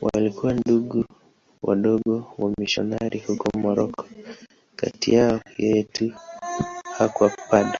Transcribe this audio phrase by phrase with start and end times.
[0.00, 1.04] Walikuwa Ndugu
[1.62, 6.12] Wadogo wamisionari huko Moroko.Kati yao yeye tu
[6.98, 7.78] hakuwa padri.